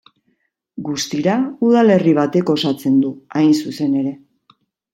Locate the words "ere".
4.05-4.19